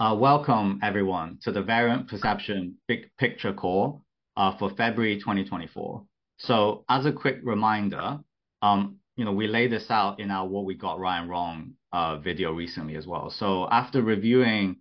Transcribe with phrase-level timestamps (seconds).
[0.00, 4.02] Uh, welcome everyone to the Variant Perception Big Picture Call
[4.34, 6.02] uh, for February 2024.
[6.38, 8.18] So as a quick reminder,
[8.62, 11.72] um, you know, we laid this out in our What We Got Right and Wrong
[11.92, 13.28] uh, video recently as well.
[13.28, 14.76] So after reviewing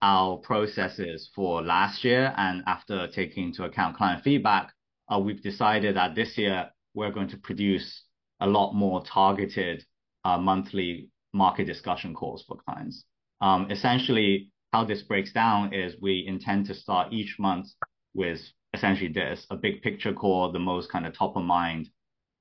[0.00, 4.72] our processes for last year and after taking into account client feedback,
[5.20, 8.04] we've decided that this year we're going to produce
[8.40, 9.84] a lot more targeted
[10.24, 13.04] monthly market discussion calls for clients.
[13.42, 17.68] Um, essentially, how this breaks down is we intend to start each month
[18.14, 18.40] with
[18.74, 21.88] essentially this, a big picture call, the most kind of top of mind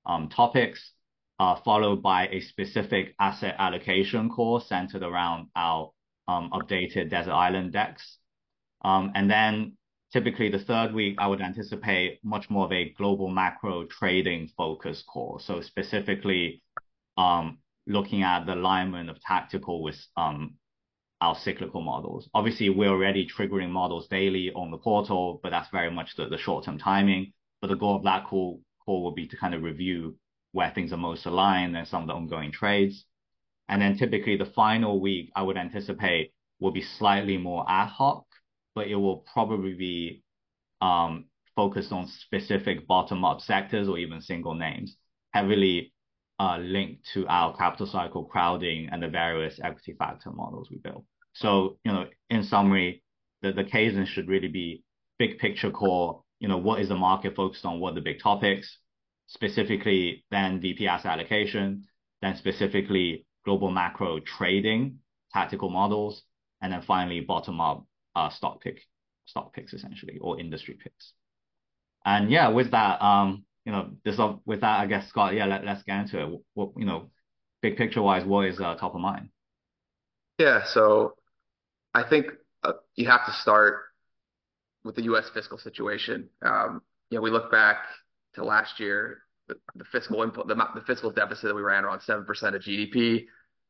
[0.05, 0.93] um, topics,
[1.39, 5.91] uh, followed by a specific asset allocation call centered around our
[6.27, 8.17] um, updated Desert Island Index.
[8.83, 9.77] Um, and then
[10.13, 15.03] typically the third week, I would anticipate much more of a global macro trading focus
[15.05, 15.39] call.
[15.39, 16.63] So specifically,
[17.87, 19.99] looking at the alignment of tactical with
[21.21, 22.27] our cyclical models.
[22.33, 26.79] Obviously, we're already triggering models daily on the portal, but that's very much the short-term
[26.79, 27.31] timing.
[27.61, 30.17] But the goal of that call will be to kind of review
[30.51, 33.05] where things are most aligned and some of the ongoing trades.
[33.69, 38.25] And then typically the final week, I would anticipate will be slightly more ad hoc,
[38.75, 40.23] but it will probably be
[40.81, 44.97] um, focused on specific bottom-up sectors or even single names,
[45.31, 45.93] heavily
[46.39, 51.05] uh, linked to our capital cycle crowding and the various equity factor models we built.
[51.33, 53.03] So, you know, in summary,
[53.41, 54.83] the the cadence should really be
[55.17, 57.79] big picture call, you know, what is the market focused on?
[57.79, 58.79] What are the big topics?
[59.27, 61.85] Specifically, then VP asset allocation,
[62.21, 64.99] then specifically global macro trading,
[65.31, 66.23] tactical models,
[66.61, 67.85] and then finally bottom-up
[68.31, 68.81] stock pick,
[69.25, 71.13] stock picks essentially, or industry picks.
[72.03, 75.83] And yeah, with that, um, you know, this with that, I guess, Scott, yeah, let's
[75.83, 76.39] get into it.
[76.55, 77.11] What, you know,
[77.61, 79.29] big picture-wise, what is top of mind?
[80.39, 81.13] Yeah, so
[81.93, 82.27] I think
[82.63, 83.83] uh, you have to start
[84.83, 85.29] with the U.S.
[85.33, 86.29] fiscal situation.
[86.41, 87.77] Um, you know, we look back
[88.35, 92.21] to last year, the fiscal input, the fiscal deficit that we ran around 7%
[92.55, 93.25] of GDP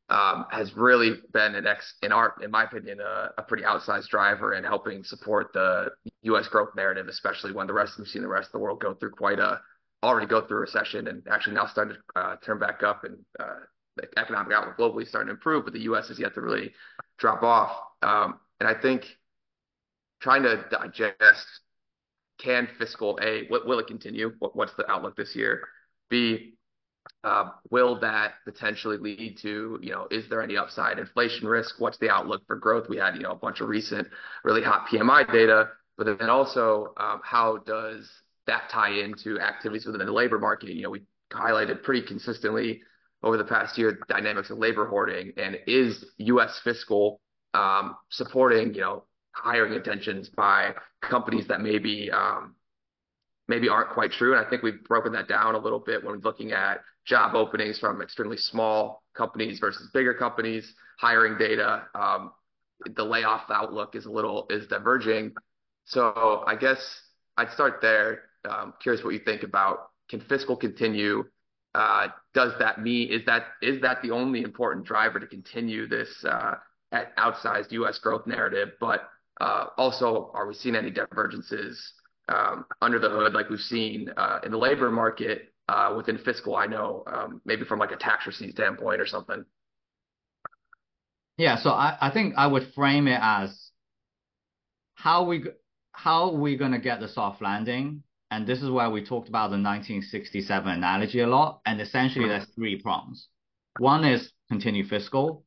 [0.08, 4.54] um, has really been, an ex, in our, in my opinion, a pretty outsized driver
[4.54, 5.90] in helping support the
[6.22, 6.46] U.S.
[6.48, 9.10] growth narrative, especially when the rest we've seen the rest of the world go through
[9.10, 9.60] quite a
[10.02, 13.16] already go through a recession and actually now starting to uh, turn back up and
[13.38, 13.60] uh,
[13.96, 16.08] the economic outlook globally is starting to improve, but the U.S.
[16.08, 16.72] has yet to really
[17.18, 17.76] drop off.
[18.02, 19.04] Um, and I think
[20.20, 21.46] trying to digest,
[22.38, 24.32] can fiscal A, will it continue?
[24.38, 25.68] What's the outlook this year?
[26.08, 26.54] B,
[27.24, 31.76] uh, will that potentially lead to, you know, is there any upside inflation risk?
[31.78, 32.88] What's the outlook for growth?
[32.88, 34.08] We had, you know, a bunch of recent
[34.44, 38.10] really hot PMI data, but then also um, how does
[38.46, 40.70] that tie into activities within the labor market?
[40.70, 42.82] You know, we highlighted pretty consistently
[43.22, 46.60] over the past year the dynamics of labor hoarding and is U.S.
[46.64, 47.20] fiscal
[47.54, 52.54] um, supporting, you know, hiring intentions by companies that maybe um,
[53.48, 54.36] maybe aren't quite true.
[54.36, 57.78] And I think we've broken that down a little bit when looking at job openings
[57.78, 61.84] from extremely small companies versus bigger companies, hiring data.
[61.94, 62.32] Um,
[62.96, 65.34] the layoff outlook is a little is diverging.
[65.84, 66.78] So I guess
[67.36, 68.22] I'd start there.
[68.80, 71.24] Curious what you think about, can fiscal continue?
[71.74, 76.24] Uh, does that mean, is that is that the only important driver to continue this
[76.24, 76.54] uh,
[77.18, 77.98] outsized U.S.
[77.98, 78.70] growth narrative?
[78.80, 79.08] But
[79.40, 81.94] uh, also, are we seeing any divergences
[82.28, 84.10] um, under the hood like we've seen
[84.44, 85.52] in the labor market
[85.96, 86.56] within fiscal?
[86.56, 89.44] I know um, maybe from like a tax receipt standpoint or something.
[91.38, 93.70] Yeah, so I I think I would frame it as
[94.94, 98.02] how we going to get the soft landing?
[98.32, 101.60] And this is where we talked about the 1967 analogy a lot.
[101.66, 103.28] And essentially there's three prongs.
[103.78, 105.44] One is continue fiscal.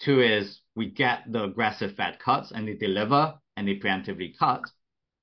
[0.00, 4.60] Two is we get the aggressive Fed cuts and they deliver and they preemptively cut.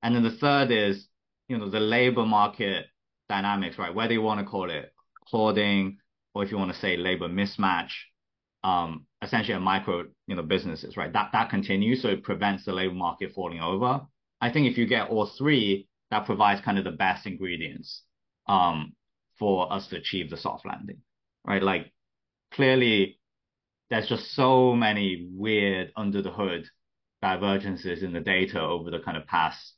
[0.01, 1.07] And then the third is,
[1.47, 2.87] you know, the labor market
[3.29, 3.93] dynamics, right?
[3.93, 4.91] Whether you want to call it
[5.27, 5.99] hoarding
[6.33, 7.91] or if you want to say labor mismatch,
[8.63, 11.13] um, essentially a micro, you know, businesses, right?
[11.13, 12.01] That That continues.
[12.01, 14.01] So it prevents the labor market falling over.
[14.41, 18.04] I think if you get all three, that provides kind of the best ingredients
[18.48, 21.01] for us to achieve the soft landing,
[21.45, 21.62] right?
[21.62, 21.92] Like
[22.51, 23.19] clearly
[23.89, 26.68] there's just so many weird under the hood
[27.21, 29.74] divergences in the data over the kind of past,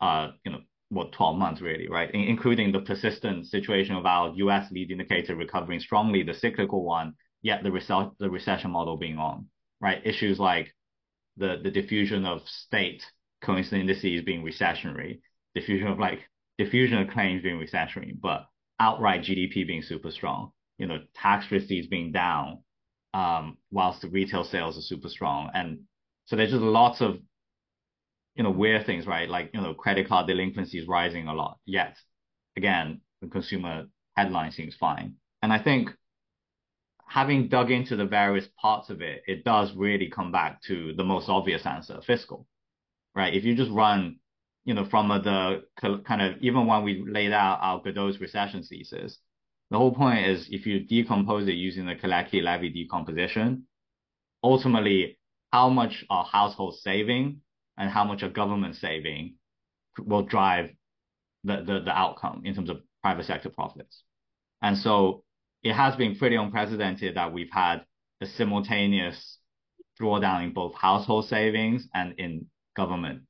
[0.00, 2.10] uh, you know, what, 12 months really, right?
[2.12, 4.70] Including the persistent situation of our U.S.
[4.72, 9.46] lead indicator recovering strongly, the cyclical one, yet the result the recession model being on,
[9.80, 10.04] right?
[10.04, 10.74] Issues like
[11.36, 13.04] the the diffusion of state
[13.40, 15.20] coincident indices being recessionary,
[15.54, 16.20] diffusion of like
[16.58, 18.46] diffusion of claims being recessionary, but
[18.78, 22.62] outright GDP being super strong, you know, tax receipts being down
[23.14, 25.50] um, whilst the retail sales are super strong.
[25.54, 25.80] And
[26.26, 27.18] So there's just lots of,
[28.36, 29.28] you know, weird things, right?
[29.28, 31.58] Like, you know, credit card delinquency is rising a lot.
[31.66, 31.96] Yet,
[32.56, 33.86] again, the consumer
[34.16, 35.16] headline seems fine.
[35.42, 35.90] And I think
[37.06, 41.04] having dug into the various parts of it, it does really come back to the
[41.04, 42.46] most obvious answer, fiscal,
[43.14, 43.34] right?
[43.34, 44.19] If you just run,
[44.70, 45.64] you know, from the
[46.06, 49.18] kind of, even when we laid out our Godot's recession thesis,
[49.72, 53.64] the whole point is if you decompose it using the Kalecki Levy decomposition,
[54.44, 55.18] ultimately
[55.52, 57.40] how much are households saving
[57.78, 59.34] and how much are government saving
[59.98, 60.70] will drive
[61.42, 64.04] the, the, the outcome in terms of private sector profits.
[64.62, 65.24] And so
[65.64, 67.78] it has been pretty unprecedented that we've had
[68.20, 69.38] a simultaneous
[70.00, 72.46] drawdown in both household savings and in
[72.76, 73.22] government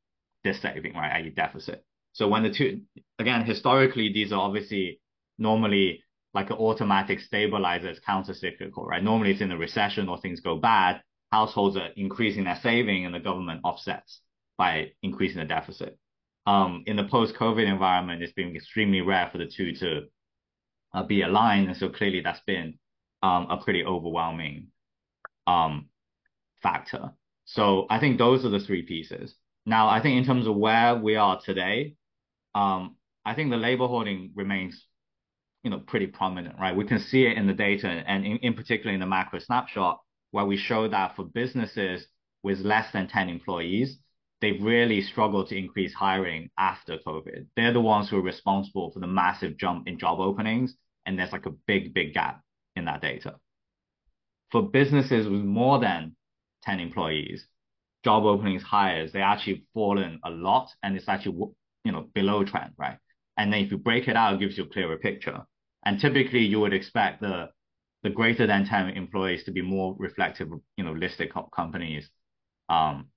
[0.45, 1.31] saving, right, i.e.
[1.31, 1.85] deficit.
[2.13, 2.83] So when the two,
[3.19, 5.01] again, historically, these are obviously
[5.39, 6.03] normally
[6.35, 9.03] like an automatic stabilizer, it's counter-cyclical, right?
[9.03, 11.03] Normally it's in a recession or things go bad,
[11.33, 14.21] households are increasing their saving and the government offsets
[14.57, 15.99] by increasing the deficit.
[16.47, 20.03] Um, in the post-COVID environment, it's been extremely rare for the two to
[20.95, 21.69] uh, be aligned.
[21.69, 22.79] And so clearly that's been
[23.23, 24.69] um, a pretty overwhelming
[25.47, 25.89] um,
[26.63, 27.13] factor.
[27.45, 29.35] So I think those are the three pieces.
[29.67, 31.95] Now, I think in terms of where we are today,
[32.55, 34.87] um, I think the labor hoarding remains,
[35.63, 36.75] you know, pretty prominent, right?
[36.75, 40.01] We can see it in the data and in, in particular in the macro snapshot
[40.31, 42.07] where we show that for businesses
[42.43, 43.99] with less than 10 employees,
[44.41, 47.47] they've really struggled to increase hiring after COVID.
[47.57, 50.75] They're the ones who are responsible for the massive jump in job openings,
[51.05, 52.41] and there's like a big, big gap
[52.77, 53.37] in that data.
[54.51, 56.17] For businesses with more than
[56.63, 57.47] 10 employees,
[58.05, 61.37] job openings hires, they actually fallen a lot, and it's actually,
[61.85, 62.99] you know, below trend, right?
[63.37, 65.45] And then if you break it out, it gives you a clearer picture.
[65.85, 67.49] And typically you would expect the
[68.03, 72.09] the greater than 10 employees to be more reflective of, you know, listed companies,
[72.71, 73.09] um,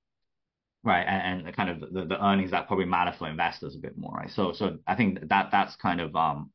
[0.83, 1.03] right?
[1.03, 4.13] And, and kind of the, the earnings that probably matter for investors a bit more,
[4.13, 4.29] right?
[4.29, 6.51] So, so I think that that's kind of, um,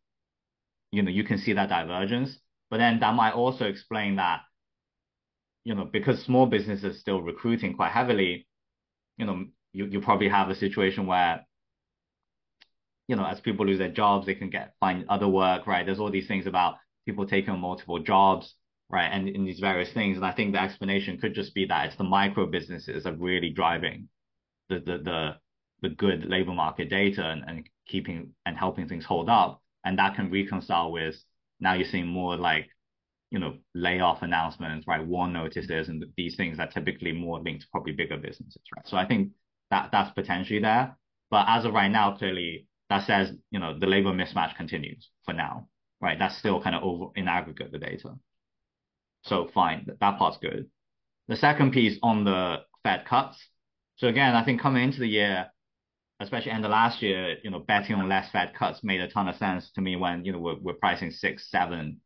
[0.92, 2.38] you know, you can see that divergence,
[2.70, 4.40] but then that might also explain that,
[5.64, 8.46] you know, because small businesses still recruiting quite heavily,
[9.16, 11.44] you know, you, you probably have a situation where,
[13.06, 15.84] you know, as people lose their jobs, they can get find other work, right?
[15.84, 16.76] There's all these things about
[17.06, 18.54] people taking multiple jobs,
[18.90, 19.08] right?
[19.08, 20.16] And in these various things.
[20.16, 23.50] And I think the explanation could just be that it's the micro businesses are really
[23.50, 24.08] driving
[24.68, 25.36] the the the,
[25.82, 29.62] the good labor market data and, and keeping and helping things hold up.
[29.84, 31.16] And that can reconcile with
[31.60, 32.68] now you're seeing more like,
[33.30, 35.06] you know, layoff announcements, right?
[35.06, 38.86] WARN notices and these things that typically more linked to probably bigger businesses, right?
[38.86, 39.32] So I think
[39.70, 40.96] that that's potentially there.
[41.30, 45.34] But as of right now, clearly that says, you know, the labor mismatch continues for
[45.34, 45.68] now
[46.00, 46.18] right?
[46.18, 48.14] That's still kind of over in aggregate the data.
[49.24, 50.66] So fine, that part's good.
[51.28, 53.38] The second piece on the Fed cuts.
[53.96, 55.46] So again, I think coming into the year,
[56.20, 59.28] especially end of last year, you know, betting on less Fed cuts made a ton
[59.28, 62.00] of sense to me when, you know, we're, we're pricing six, seven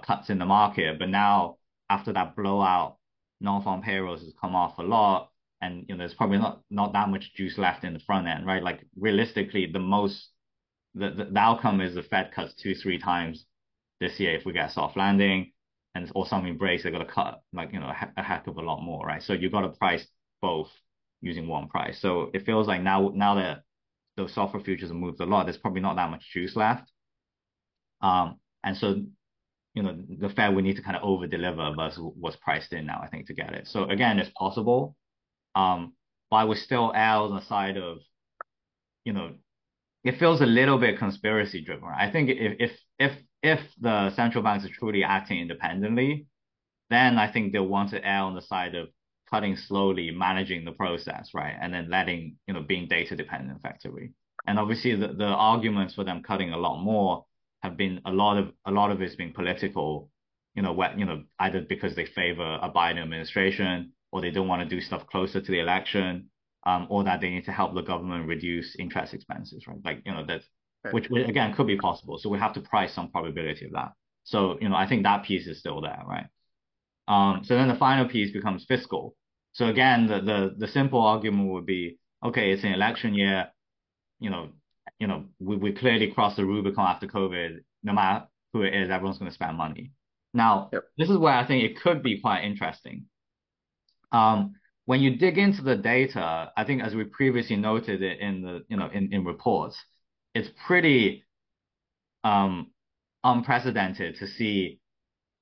[0.00, 0.98] cuts in the market.
[0.98, 1.56] But now
[1.88, 2.98] after that blowout,
[3.40, 5.30] non-farm payrolls has come off a lot
[5.60, 8.46] and, you know, there's probably not, not that much juice left in the front end,
[8.46, 8.62] right?
[8.62, 10.28] Like realistically, the most
[10.94, 13.44] the, the, the outcome is the Fed cuts two, three times
[14.00, 15.52] this year if we get soft landing
[15.94, 18.82] and or something breaks, they're to cut like, you know, a, heck of a lot
[18.82, 19.22] more, right?
[19.22, 20.06] So you've got to price
[20.40, 20.68] both
[21.20, 22.00] using one price.
[22.00, 23.62] So it feels like now, now that
[24.16, 26.90] those SOFR futures have moved a lot, there's probably not that much juice left.
[28.00, 29.04] Um, and so,
[29.74, 32.86] you know, the Fed we need to kind of over deliver versus what's priced in
[32.86, 33.68] now, I think, to get it.
[33.68, 34.96] So again, it's possible.
[35.54, 35.94] Um,
[36.30, 37.98] but I would still err on the side of,
[39.04, 39.34] you know,
[40.04, 41.88] it feels a little bit conspiracy driven.
[41.88, 43.12] I think if if if
[43.42, 46.26] if the central banks are truly acting independently,
[46.88, 48.88] then I think they'll want to err on the side of
[49.28, 54.12] cutting slowly, managing the process, right, and then letting you know being data dependent effectively.
[54.46, 57.26] And obviously, the, the arguments for them cutting a lot more
[57.62, 60.10] have been a lot of a lot of it's been political,
[60.54, 64.48] you know, what you know either because they favor a Biden administration or they don't
[64.48, 66.30] want to do stuff closer to the election
[66.66, 69.78] um, or that they need to help the government reduce interest expenses, right?
[69.84, 70.42] Like, you know, that,
[70.84, 70.94] right.
[70.94, 72.18] which again could be possible.
[72.18, 73.92] So we have to price some probability of that.
[74.24, 76.26] So, you know, I think that piece is still there, right?
[77.08, 79.16] Um, so then the final piece becomes fiscal.
[79.52, 83.48] So again, the, the, the simple argument would be, okay, it's an election year,
[84.20, 84.50] you know,
[85.00, 88.90] you know, we, we clearly crossed the Rubicon after COVID, no matter who it is,
[88.90, 89.92] everyone's going to spend money.
[90.32, 90.84] Now, yep.
[90.96, 93.06] this is where I think it could be quite interesting.
[94.12, 94.54] Um,
[94.84, 98.64] when you dig into the data, I think as we previously noted it in the,
[98.68, 99.76] you know, in, in reports,
[100.34, 101.24] it's pretty
[102.22, 102.70] um,
[103.24, 104.80] unprecedented to see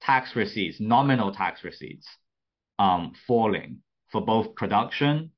[0.00, 2.06] tax receipts, nominal tax receipts,
[2.78, 3.78] um, falling
[4.12, 5.32] for both production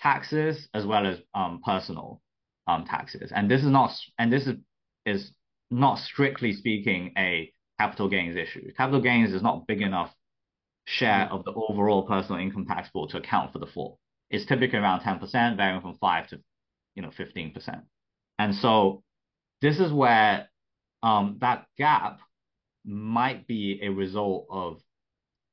[0.00, 2.20] taxes as well as um, personal
[2.66, 3.32] um, taxes.
[3.34, 4.56] And this is not and this is
[5.04, 5.32] is
[5.70, 8.70] not strictly speaking a capital gains issue.
[8.76, 10.14] Capital gains is not big enough
[10.84, 13.98] share of the overall personal income tax pool to account for the fall.
[14.30, 16.40] It's typically around 10%, varying from 5 to
[16.94, 17.82] you know 15%.
[18.38, 19.02] And so
[19.60, 20.48] this is where
[21.02, 22.20] um, that gap
[22.84, 24.80] might be a result of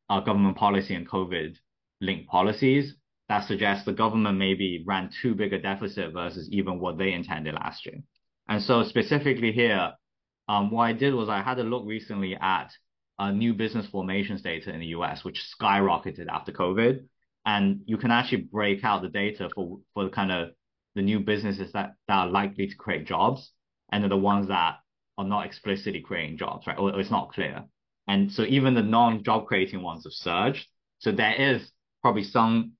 [0.10, 1.56] uh, government policy and COVID
[2.02, 2.96] linked policies
[3.30, 7.54] that suggests the government maybe ran too big a deficit versus even what they intended
[7.54, 8.00] last year.
[8.48, 9.94] And so specifically here,
[10.48, 12.72] um, what I did was I had a look recently at
[13.20, 17.06] uh, new business formations data in the US, which skyrocketed after COVID.
[17.46, 20.50] And you can actually break out the data for, for the kind of
[20.96, 23.52] the new businesses that, that are likely to create jobs
[23.92, 24.78] and then the ones that
[25.18, 26.80] are not explicitly creating jobs, right?
[26.80, 27.66] Or, or it's not clear.
[28.08, 30.66] And so even the non-job creating ones have surged.
[30.98, 31.70] So there is
[32.02, 32.74] probably some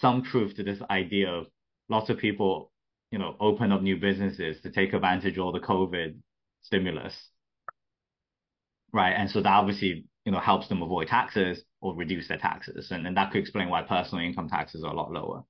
[0.00, 1.46] some truth to this idea of
[1.88, 2.72] lots of people,
[3.10, 6.16] you know, open up new businesses to take advantage of all the COVID
[6.62, 7.14] stimulus.
[8.92, 9.12] Right.
[9.12, 12.90] And so that obviously, you know, helps them avoid taxes or reduce their taxes.
[12.90, 15.42] And, and that could explain why personal income taxes are a lot lower.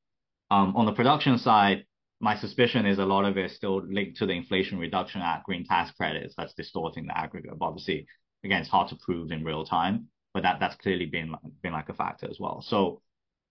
[0.51, 1.85] Um, on the production side,
[2.21, 5.45] my suspicion is a lot of it is still linked to the Inflation Reduction Act
[5.45, 7.59] green tax credits that's distorting the aggregate.
[7.59, 8.07] But obviously,
[8.45, 11.89] again, it's hard to prove in real time, but that that's clearly been been like
[11.89, 12.63] a factor as well.
[12.63, 13.03] So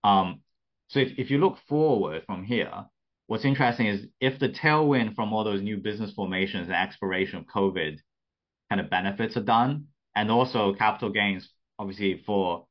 [0.02, 0.40] um,
[0.88, 2.72] so if, if you look forward from here,
[3.26, 7.46] what's interesting is if the tailwind from all those new business formations and expiration of
[7.46, 7.98] COVID
[8.70, 12.66] kind of benefits are done, and also capital gains, obviously for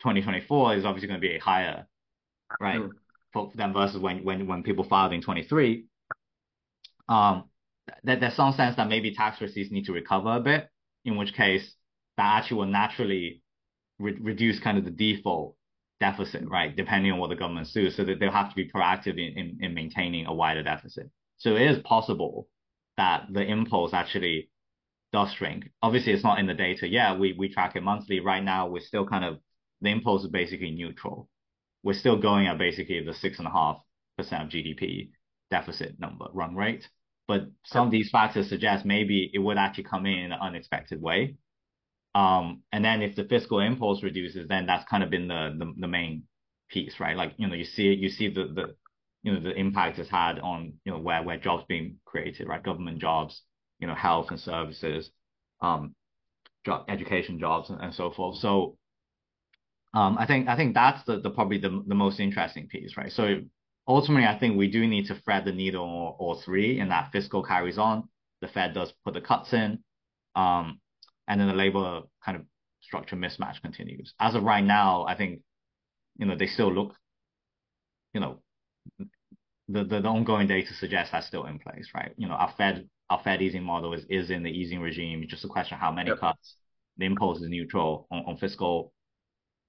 [0.00, 1.86] 2024 is obviously going to be higher,
[2.60, 2.80] right?
[2.80, 2.90] Mm.
[3.32, 5.84] For them versus when when when people filed in 23.
[7.08, 7.44] Um,
[8.04, 10.68] that there's some sense that maybe tax receipts need to recover a bit,
[11.04, 11.74] in which case
[12.16, 13.42] that actually will naturally
[13.98, 15.55] re- reduce kind of the default
[16.00, 16.74] deficit, right?
[16.76, 19.58] Depending on what the government do, so that they'll have to be proactive in, in,
[19.60, 21.10] in maintaining a wider deficit.
[21.38, 22.48] So it is possible
[22.96, 24.50] that the impulse actually
[25.12, 25.70] does shrink.
[25.82, 26.88] Obviously, it's not in the data.
[26.88, 28.20] Yeah, we we track it monthly.
[28.20, 29.38] Right now, we're still kind of
[29.80, 31.28] the impulse is basically neutral.
[31.82, 33.78] We're still going at basically the six and a half
[34.16, 35.10] percent of GDP
[35.50, 36.88] deficit number run rate.
[37.28, 41.36] But some of these factors suggest maybe it would actually come in an unexpected way.
[42.16, 45.74] Um, and then if the fiscal impulse reduces, then that's kind of been the, the,
[45.82, 46.22] the main
[46.70, 47.14] piece, right?
[47.14, 48.74] Like, you know, you see you see the, the,
[49.22, 52.62] you know, the impact it's had on, you know, where, where jobs being created, right?
[52.62, 53.42] Government jobs,
[53.80, 55.10] you know, health and services,
[55.60, 55.94] um,
[56.64, 58.38] job, education jobs and, and so forth.
[58.38, 58.78] So,
[59.92, 63.12] um, I think, I think that's the, the probably the, the most interesting piece, right?
[63.12, 63.42] So
[63.86, 67.42] ultimately, I think we do need to thread the needle or three and that fiscal
[67.42, 68.08] carries on.
[68.40, 69.80] The Fed does put the cuts in.
[70.34, 70.80] Um,
[71.28, 72.44] and then the labor kind of
[72.80, 74.14] structure mismatch continues.
[74.20, 75.40] As of right now, I think,
[76.16, 76.94] you know, they still look,
[78.14, 78.40] you know,
[79.68, 82.12] the, the, the ongoing data suggests that's still in place, right?
[82.16, 85.22] You know, our Fed our Fed easing model is, is in the easing regime.
[85.22, 86.18] It's just a question of how many yep.
[86.18, 86.56] cuts.
[86.98, 88.92] The impulse is neutral on, on fiscal.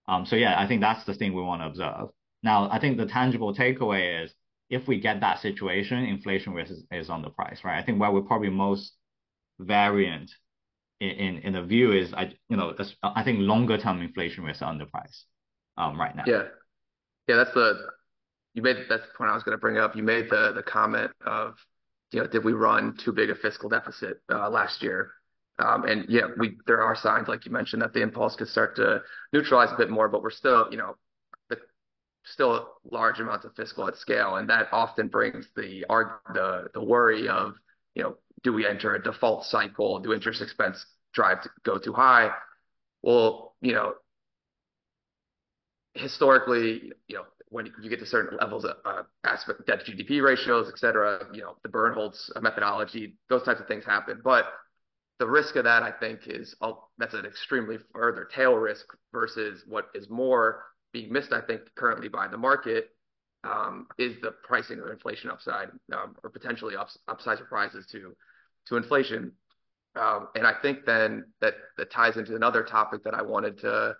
[0.07, 2.09] Um, so yeah, I think that's the thing we want to observe.
[2.41, 4.33] Now, I think the tangible takeaway is
[4.69, 7.79] if we get that situation, inflation risk is, is on the price, right?
[7.79, 8.93] I think where we're probably most
[9.59, 10.31] variant
[10.99, 12.73] in in the view is I you know
[13.03, 15.23] I think longer term inflation risk are underpriced
[15.77, 16.23] um right now.
[16.25, 16.43] Yeah,
[17.27, 17.87] yeah, that's the
[18.53, 19.95] you made that's the point I was going to bring up.
[19.95, 21.55] You made the the comment of
[22.11, 25.11] you know did we run too big a fiscal deficit uh, last year?
[25.59, 28.75] Um, and yeah, we there are signs like you mentioned that the impulse could start
[28.77, 29.01] to
[29.33, 30.95] neutralize a bit more, but we're still you know
[31.49, 31.57] the,
[32.23, 35.85] still large amounts of fiscal at scale, and that often brings the
[36.33, 37.53] the the worry of
[37.93, 39.99] you know do we enter a default cycle?
[39.99, 42.31] Do interest expense drive to go too high?
[43.01, 43.93] Well, you know,
[45.93, 50.21] historically, you know, when you get to certain levels of uh, aspect debt to GDP
[50.21, 54.19] ratios, et cetera, you know, the Bernholz methodology, those types of things happen.
[54.23, 54.45] But
[55.19, 56.55] the risk of that, I think, is
[56.97, 62.09] that's an extremely further tail risk versus what is more being missed, I think, currently
[62.09, 62.89] by the market,
[63.43, 68.15] um, is the pricing of inflation upside um, or potentially ups, upside surprises to
[68.69, 69.33] to inflation.
[69.95, 73.95] Um, and I think then that that ties into another topic that I wanted to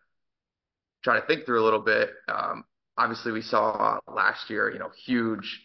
[1.03, 2.11] try to think through a little bit.
[2.27, 2.63] Um,
[2.97, 5.61] obviously, we saw last year, you know, huge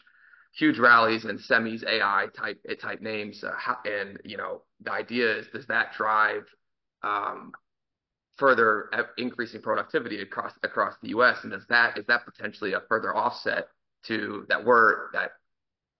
[0.54, 5.46] huge rallies in semis, AI type type names, uh, and you know, the idea is
[5.52, 6.44] does that drive
[7.02, 7.52] um,
[8.38, 11.38] further increasing productivity across across the U.S.
[11.44, 13.68] and is that is that potentially a further offset
[14.06, 15.32] to that we're that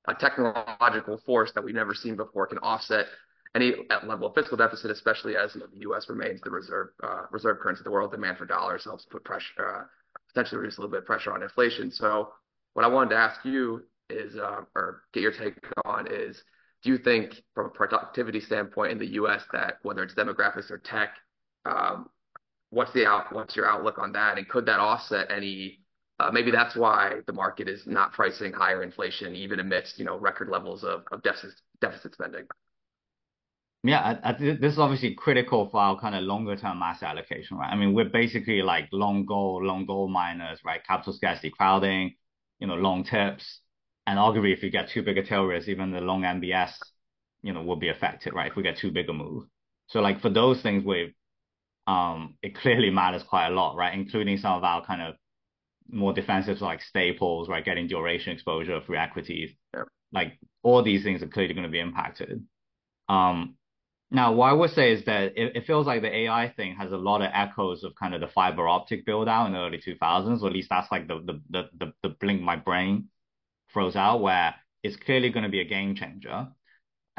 [0.09, 3.07] a technological force that we've never seen before can offset
[3.55, 6.09] any level of fiscal deficit, especially as you know, the U.S.
[6.09, 8.11] remains the reserve uh, reserve currency of the world.
[8.11, 9.83] Demand for dollars helps put pressure uh,
[10.29, 11.91] potentially reduce a little bit of pressure on inflation.
[11.91, 12.31] So
[12.73, 15.55] what I wanted to ask you is, uh, or get your take
[15.85, 16.43] on is,
[16.83, 19.43] do you think from a productivity standpoint in the U.S.
[19.53, 21.11] that whether it's demographics or tech,
[21.65, 22.09] um,
[22.71, 24.39] what's the out, what's your outlook on that?
[24.39, 25.81] And could that offset any,
[26.23, 30.19] uh, maybe that's why the market is not pricing higher inflation even amidst, you know,
[30.19, 31.51] record levels of, of deficit,
[31.81, 32.47] deficit spending?
[33.85, 37.57] Yeah, I, I, this is obviously critical for our kind of longer term asset allocation,
[37.57, 37.71] right?
[37.71, 40.87] I mean, we're basically like long gold, long gold miners, right?
[40.87, 42.15] Capital scarcity crowding,
[42.61, 43.61] you know, long tips.
[44.07, 46.73] And arguably, if you get too big a tail risk, even the long MBS,
[47.43, 48.51] you know, will be affected, right?
[48.51, 49.45] If we get too big a move.
[49.89, 51.15] So like for those things, we
[51.87, 53.95] um, it clearly matters quite a lot, right?
[53.95, 55.17] Including some of our kind of
[55.93, 57.65] more defensive like staples, right?
[57.65, 59.51] Getting duration exposure through equities.
[60.13, 62.45] Like all these things are clearly going to be impacted.
[63.09, 63.57] Um,
[64.11, 66.93] now, what I would say is that it, it, feels like the AI thing has
[66.93, 69.79] a lot of echoes of kind of the fiber optic build out in the early
[69.79, 73.09] 2000s, or at least that's like the the the the, the blink my brain
[73.73, 76.49] throws out, where it's clearly going to be a game changer.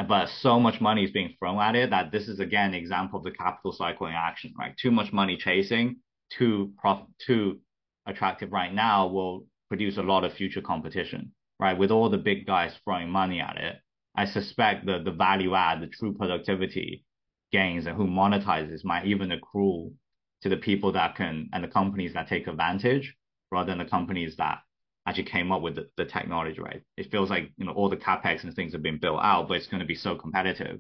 [0.08, 3.18] But so much money is being thrown at it that this is again an example
[3.18, 4.76] of the capital cycle in action, right?
[4.78, 5.98] Too much money chasing,
[6.32, 7.60] too prof- too
[8.06, 11.78] attractive right now will produce a lot of future competition, right?
[11.78, 13.76] With all the big guys throwing money at it,
[14.16, 17.04] I suspect that the value add, the true productivity
[17.52, 19.94] gains and who monetizes might even accrue
[20.42, 23.16] to the people that can and the companies that take advantage
[23.52, 24.60] rather than the companies that
[25.08, 26.82] actually came up with the, the technology, right?
[26.98, 29.58] It feels like, you know, all the capex and things have been built out, but
[29.58, 30.80] it's going to be so competitive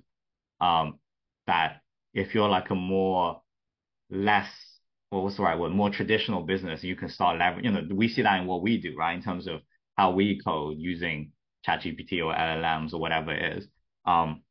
[0.62, 1.00] um,
[1.48, 1.82] that
[2.14, 3.42] if you're like a more
[4.10, 4.50] less,
[5.14, 8.08] what was the right word, more traditional business, you can start leveraging, you know, we
[8.08, 9.16] see that in what we do, right?
[9.16, 9.62] In terms of
[9.98, 11.32] how we code using
[11.68, 13.68] ChatGPT or LLMs or whatever it is,
[14.06, 14.42] um,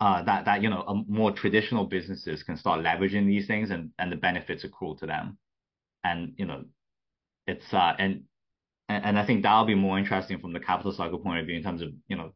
[0.00, 3.90] uh, that that you know a, more traditional businesses can start leveraging these things and
[3.98, 5.38] and the benefits accrue to them,
[6.04, 6.64] and you know,
[7.46, 8.24] it's uh and
[8.88, 11.56] and, and I think that'll be more interesting from the capital cycle point of view
[11.56, 12.32] in terms of you know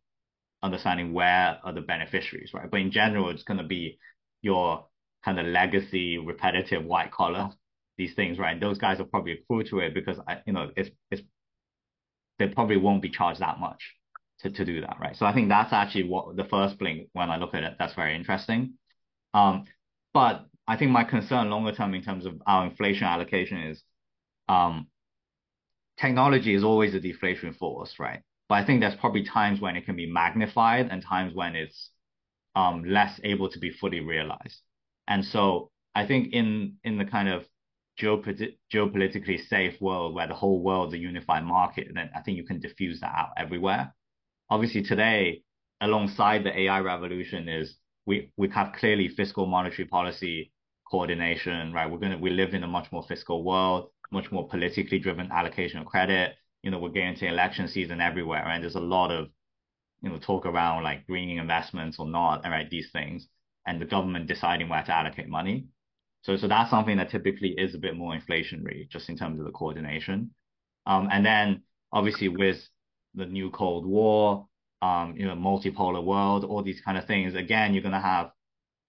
[0.63, 2.71] understanding where are the beneficiaries, right?
[2.71, 3.99] But in general, it's going to be
[4.43, 4.87] your
[5.25, 7.51] kind of legacy, repetitive, white collar
[7.97, 8.59] these things, right?
[8.59, 11.23] Those guys will probably accrue to it because I, you know, it's it's
[12.39, 13.95] they probably won't be charged that much
[14.41, 15.15] to, to do that, right?
[15.15, 17.95] So I think that's actually what the first blink when I look at it, that's
[17.95, 18.75] very interesting.
[19.35, 19.65] Um,
[20.15, 23.83] but I think my concern longer term in terms of our inflation allocation is
[24.49, 24.87] um,
[25.99, 28.23] technology is always a deflation force, right?
[28.49, 31.91] But I think there's probably times when it can be magnified and times when it's
[32.57, 34.61] um, less able to be fully realized.
[35.09, 37.47] And so I think in in the kind of
[38.01, 42.61] geopolitically safe world where the whole world's a unified market, then I think you can
[42.61, 43.95] diffuse that out everywhere.
[44.51, 45.43] Obviously, today,
[45.81, 50.53] alongside the AI revolution, is we we have clearly fiscal monetary policy
[50.91, 51.91] coordination, right?
[51.91, 55.81] We're gonna we live in a much more fiscal world, much more politically driven allocation
[55.81, 56.37] of credit.
[56.63, 59.29] You know, we're getting to election season everywhere, and there's a lot of
[60.03, 62.69] you know talk around like greening investments or not, and right?
[62.71, 63.29] These things,
[63.71, 65.67] and the government deciding where to allocate money.
[66.23, 69.47] So so that's something that typically is a bit more inflationary, just in terms of
[69.47, 70.35] the coordination.
[70.87, 72.59] Um, and then obviously with
[73.15, 74.49] the new Cold War,
[74.83, 78.33] um, you know, multipolar world, all these kind of things, again, you're gonna have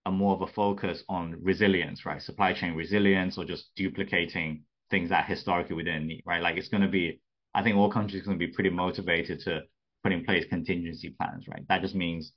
[0.08, 2.22] a more of a focus on resilience, right?
[2.22, 6.41] Supply chain resilience or just duplicating things that historically we didn't need, right?
[6.41, 7.22] Like it's gonna be,
[7.54, 9.62] I think all countries are gonna be pretty motivated to
[10.04, 11.63] put in place contingency plans, right?
[11.70, 12.34] That just means,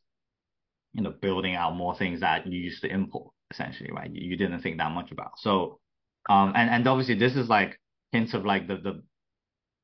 [0.94, 4.10] you know, building out more things that you used to import essentially, right?
[4.10, 5.32] You, you didn't think that much about.
[5.38, 5.80] So,
[6.30, 7.78] um, and and obviously this is like
[8.12, 9.02] hints of like the the,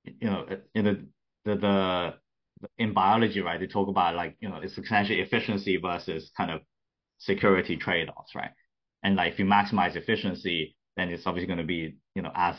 [0.05, 1.07] you know, in the
[1.45, 2.15] the the
[2.79, 3.59] in biology, right?
[3.59, 6.61] They talk about like you know it's essentially efficiency versus kind of
[7.19, 8.51] security trade-offs, right?
[9.03, 12.55] And like if you maximize efficiency, then it's obviously going to be you know as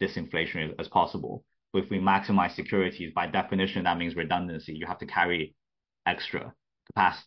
[0.00, 1.44] disinflationary as possible.
[1.72, 4.74] But if we maximize securities, by definition, that means redundancy.
[4.74, 5.56] You have to carry
[6.06, 6.54] extra
[6.86, 7.26] capacity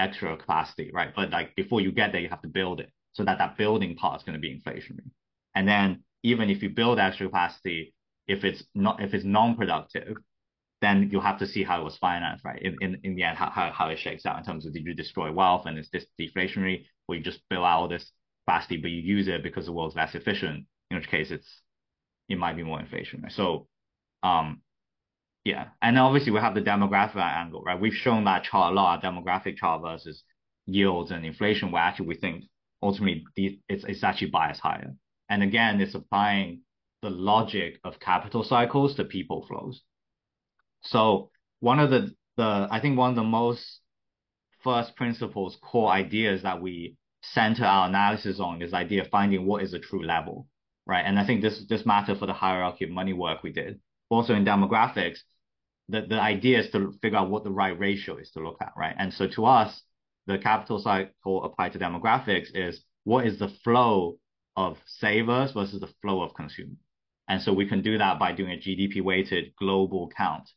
[0.00, 1.12] extra capacity, right?
[1.14, 3.96] But like before you get there, you have to build it so that that building
[3.96, 5.10] part is going to be inflationary.
[5.54, 7.94] And then even if you build extra capacity,
[8.26, 10.16] if it's not if it's non-productive,
[10.80, 12.62] then you'll have to see how it was financed, right?
[12.62, 14.86] In in, in the end, how, how, how it shakes out in terms of did
[14.86, 18.10] you destroy wealth and is this deflationary, or you just build out all this
[18.46, 21.50] capacity, but you use it because the world's less efficient, in which case it's
[22.28, 23.32] it might be more inflationary.
[23.32, 23.66] So
[24.22, 24.62] um
[25.44, 27.80] yeah, and obviously we have the demographic angle, right?
[27.80, 30.22] We've shown that chart a lot, demographic chart versus
[30.66, 32.44] yields and inflation, where actually we think
[32.82, 34.94] ultimately it's it's actually biased higher.
[35.28, 36.62] And again, it's applying
[37.02, 39.82] the logic of capital cycles to people flows.
[40.82, 43.80] So one of the the I think one of the most
[44.62, 49.46] first principles, core ideas that we center our analysis on is the idea of finding
[49.46, 50.46] what is a true level.
[50.86, 51.04] right?
[51.04, 53.80] And I think this this matter for the hierarchy of money work we did.
[54.10, 55.20] Also in demographics,
[55.90, 58.72] the, the idea is to figure out what the right ratio is to look at,
[58.76, 58.94] right?
[58.98, 59.82] And so to us,
[60.26, 64.18] the capital cycle applied to demographics is what is the flow
[64.56, 66.78] of savers versus the flow of consumers.
[67.28, 70.48] And so we can do that by doing a GDP weighted global count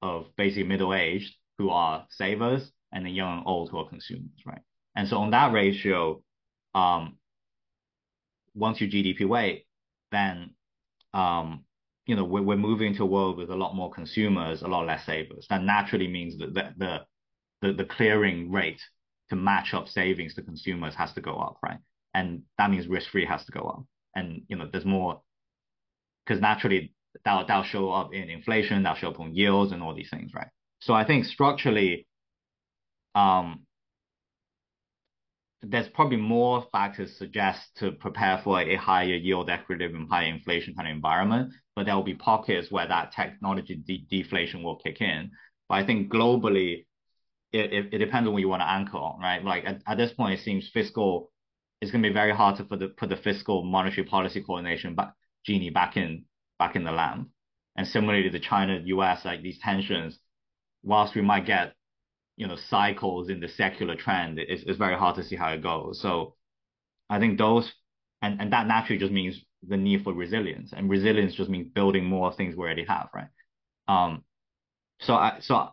[0.00, 4.40] of basically middle aged who are savers and the young and old who are consumers,
[4.46, 4.60] right?
[4.96, 6.22] And so on that ratio,
[6.74, 7.18] um,
[8.54, 9.66] once you GDP weight,
[10.10, 10.50] then
[11.12, 11.64] um,
[12.08, 14.86] you know we're, we're moving to a world with a lot more consumers, a lot
[14.86, 15.46] less savers.
[15.50, 16.98] That naturally means that the the
[17.60, 18.80] the, the clearing rate
[19.28, 21.78] to match up savings to consumers has to go up, right?
[22.14, 23.84] And that means risk free has to go up.
[24.16, 25.20] And you know there's more
[26.24, 26.94] because naturally
[27.26, 30.32] that'll that'll show up in inflation, that'll show up on yields and all these things,
[30.34, 30.48] right?
[30.80, 32.06] So I think structurally,
[33.14, 33.66] um,
[35.60, 40.88] there's probably more factors suggest to prepare for a higher yield equilibrium, higher inflation kind
[40.88, 45.30] of environment, but there will be pockets where that technology de deflation will kick in.
[45.68, 46.86] But I think globally,
[47.52, 49.44] it, it, it depends on what you want to anchor on, right?
[49.44, 51.30] Like at, at this point, it seems fiscal
[51.80, 54.96] is going to be very hard to put the put the fiscal monetary policy coordination
[54.96, 55.12] back
[55.46, 56.24] genie back in
[56.58, 57.28] back in the lamp.
[57.76, 60.18] And similarly to China, US, like these tensions,
[60.82, 61.74] whilst we might get
[62.36, 65.62] you know cycles in the secular trend, it's, it's very hard to see how it
[65.62, 66.00] goes.
[66.02, 66.34] So
[67.08, 67.72] I think those
[68.20, 72.04] and and that naturally just means the need for resilience, and resilience just means building
[72.04, 73.28] more things we already have, right?
[73.88, 74.24] Um,
[75.00, 75.70] so I so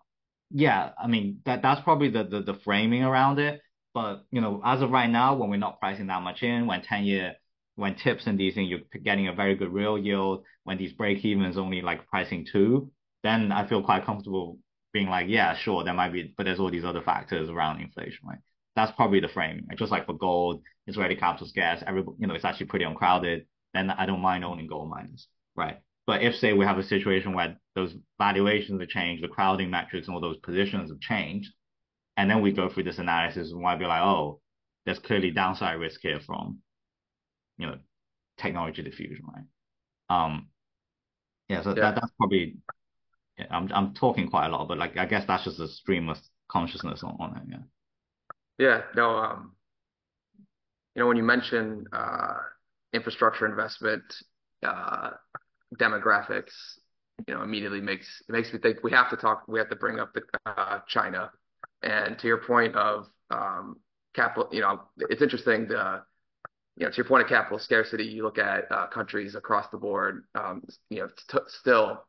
[0.51, 3.61] yeah, I mean that that's probably the the, the framing around it.
[3.93, 6.81] But you know, as of right now, when we're not pricing that much in, when
[6.81, 7.35] ten year
[7.75, 11.23] when tips and these things you're getting a very good real yield, when these break
[11.25, 12.91] evens only like pricing two,
[13.23, 14.57] then I feel quite comfortable
[14.93, 18.19] being like, yeah, sure, there might be, but there's all these other factors around inflation,
[18.25, 18.39] right?
[18.77, 19.67] That's probably the frame.
[19.75, 21.83] Just like for gold, it's already capital scarce.
[21.85, 23.45] Every, you know, it's actually pretty uncrowded.
[23.75, 25.77] Then I don't mind owning gold miners, right?
[26.07, 30.07] But if say we have a situation where those valuations have changed, the crowding metrics
[30.07, 31.51] and all those positions have changed,
[32.17, 34.39] and then we go through this analysis and might be like, oh,
[34.85, 36.59] there's clearly downside risk here from,
[37.57, 37.77] you know,
[38.37, 39.45] technology diffusion, right?
[40.09, 40.49] Um,
[41.49, 41.81] yeah, so yeah.
[41.81, 42.57] That, that's probably
[43.37, 46.09] yeah, I'm I'm talking quite a lot, but like I guess that's just a stream
[46.09, 47.43] of consciousness on, on it.
[47.49, 47.63] Yeah.
[48.57, 48.81] Yeah.
[48.95, 49.17] No.
[49.17, 49.51] Um.
[50.95, 52.37] You know, when you mention uh,
[52.95, 54.03] infrastructure investment,
[54.63, 55.11] uh,
[55.79, 56.53] demographics,
[57.27, 59.43] you know, immediately makes it makes me think we have to talk.
[59.47, 61.31] We have to bring up the uh, China,
[61.83, 63.77] and to your point of um,
[64.13, 64.49] capital.
[64.51, 65.67] You know, it's interesting.
[65.67, 66.03] The
[66.77, 69.77] you know, to your point of capital scarcity, you look at uh, countries across the
[69.77, 70.25] board.
[70.35, 71.09] Um, you know,
[71.47, 72.03] still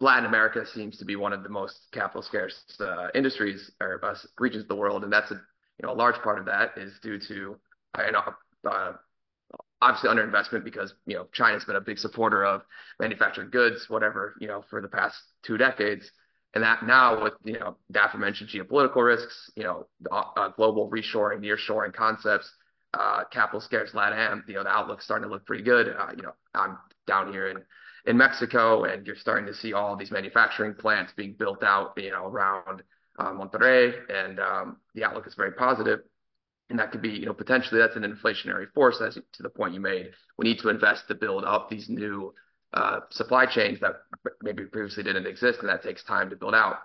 [0.00, 4.00] Latin America seems to be one of the most capital scarce uh, industries or
[4.38, 6.98] regions of the world, and that's a you know a large part of that is
[7.02, 8.34] due to you know
[8.70, 8.92] uh,
[9.82, 12.62] obviously underinvestment because you know China's been a big supporter of
[12.98, 16.10] manufactured goods, whatever you know for the past two decades,
[16.54, 21.40] and that now with you know the aforementioned geopolitical risks, you know uh, global reshoring,
[21.40, 22.50] nearshoring concepts,
[22.94, 25.88] uh, capital scarce LATAM, you know the outlook's starting to look pretty good.
[25.88, 27.58] Uh, you know I'm down here in
[28.06, 32.10] in Mexico, and you're starting to see all these manufacturing plants being built out, you
[32.10, 32.82] know, around
[33.18, 36.00] uh, Monterrey, and um, the outlook is very positive.
[36.70, 39.74] And that could be, you know, potentially that's an inflationary force, as to the point
[39.74, 40.12] you made.
[40.38, 42.32] We need to invest to build up these new
[42.72, 43.96] uh, supply chains that
[44.42, 46.76] maybe previously didn't exist, and that takes time to build out.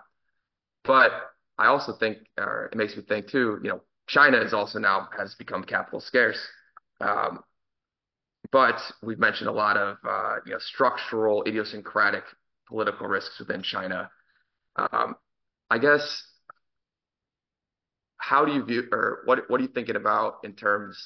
[0.84, 1.12] But
[1.56, 5.08] I also think, or it makes me think too, you know, China is also now
[5.16, 6.38] has become capital scarce.
[7.00, 7.40] Um,
[8.52, 12.24] but we've mentioned a lot of uh, you know structural, idiosyncratic
[12.68, 14.10] political risks within China.
[14.76, 15.16] Um,
[15.70, 16.22] I guess
[18.26, 20.98] how do you view or what what are you thinking about in terms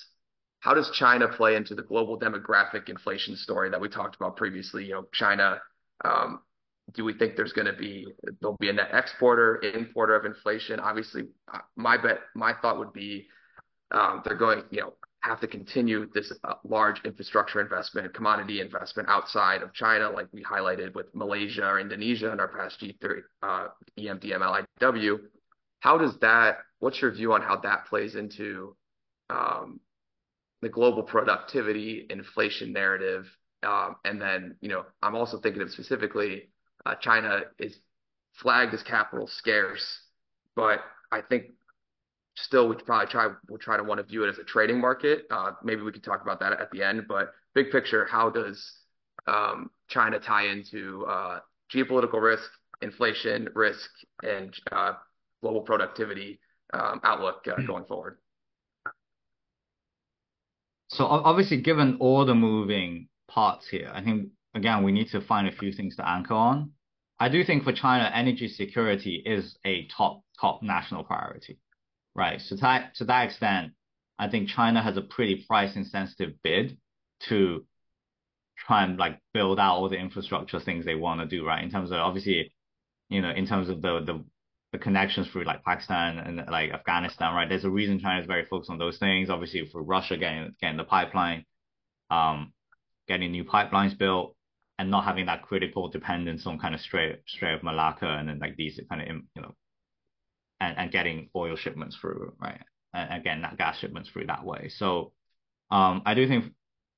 [0.60, 4.84] how does China play into the global demographic inflation story that we talked about previously?
[4.84, 5.58] You know, China,
[6.04, 6.40] um,
[6.92, 8.06] do we think there's going to be
[8.40, 10.80] there'll be a net exporter, importer of inflation?
[10.80, 13.26] Obviously, uh, my bet, my thought would be
[13.90, 19.08] um, they're going, you know, have to continue this uh, large infrastructure investment, commodity investment
[19.10, 23.68] outside of China, like we highlighted with Malaysia or Indonesia in our past G3 uh,
[23.98, 25.18] EMDMLIW.
[25.80, 26.58] How does that?
[26.78, 28.76] What's your view on how that plays into
[29.28, 29.80] um,
[30.62, 33.26] the global productivity inflation narrative?
[33.62, 36.50] Um, and then, you know, I'm also thinking of specifically
[36.86, 37.76] uh, China is
[38.34, 40.00] flagged as capital scarce,
[40.56, 40.80] but
[41.12, 41.46] I think
[42.36, 45.26] still we probably try we'll try to want to view it as a trading market.
[45.30, 47.06] Uh, maybe we could talk about that at the end.
[47.08, 48.72] But big picture, how does
[49.26, 51.40] um, China tie into uh,
[51.72, 53.90] geopolitical risk, inflation risk,
[54.22, 54.94] and uh,
[55.42, 56.40] global productivity
[56.72, 58.18] um, outlook uh, going forward?
[60.88, 65.46] So obviously, given all the moving parts here, I think again we need to find
[65.46, 66.72] a few things to anchor on.
[67.18, 71.58] I do think for China, energy security is a top top national priority,
[72.14, 72.40] right?
[72.40, 73.72] So to that, to that extent,
[74.18, 76.78] I think China has a pretty price insensitive bid
[77.28, 77.66] to
[78.66, 81.62] try and like build out all the infrastructure things they want to do, right?
[81.62, 82.52] In terms of obviously,
[83.08, 84.24] you know, in terms of the the
[84.72, 87.48] the connections through like Pakistan and like Afghanistan, right?
[87.48, 89.30] There's a reason China is very focused on those things.
[89.30, 91.44] Obviously, for Russia getting getting the pipeline,
[92.10, 92.52] um,
[93.08, 94.36] getting new pipelines built,
[94.78, 98.38] and not having that critical dependence on kind of straight Strait of Malacca and then
[98.38, 99.54] like these kind of you know,
[100.60, 102.60] and and getting oil shipments through, right?
[102.94, 104.68] And again, that gas shipments through that way.
[104.68, 105.12] So,
[105.70, 106.52] um, I do think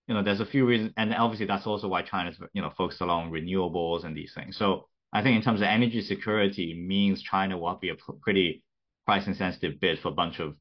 [0.08, 3.00] you know, there's a few reasons, and obviously that's also why China's, you know, focused
[3.00, 4.56] along renewables and these things.
[4.56, 8.62] So I think in terms of energy security means China will be a pretty
[9.05, 10.57] price insensitive bid for a bunch of,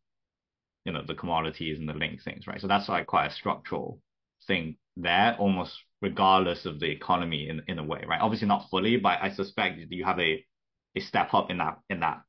[0.85, 2.59] you know, the commodities and the linked things, right?
[2.59, 3.99] So that's like quite a structural
[4.47, 8.21] thing there, almost regardless of the economy in in a way, right?
[8.21, 10.45] Obviously not fully, but I suspect you have a
[10.95, 12.23] a step up in that in that